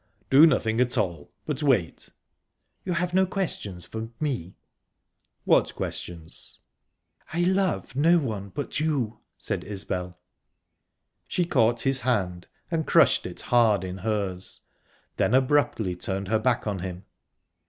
"Do 0.31 0.47
nothing 0.47 0.81
at 0.81 0.97
all, 0.97 1.31
but 1.45 1.61
wait." 1.61 2.09
"You 2.83 2.93
have 2.93 3.13
no 3.13 3.27
questions 3.27 3.85
for 3.85 4.09
me?" 4.19 4.55
"What 5.45 5.75
questions?" 5.75 6.57
"I 7.31 7.41
love 7.43 7.95
no 7.95 8.17
one 8.17 8.49
but 8.49 8.79
you," 8.79 9.19
said 9.37 9.63
Isbel. 9.63 10.17
She 11.27 11.45
caught 11.45 11.81
his 11.83 11.99
hand, 11.99 12.47
and 12.71 12.87
crushed 12.87 13.27
it 13.27 13.41
hard 13.41 13.83
in 13.83 13.99
hers; 13.99 14.61
then 15.17 15.35
abruptly 15.35 15.95
turned 15.95 16.29
her 16.29 16.39
back 16.39 16.65
on 16.65 16.79
him... 16.79 17.05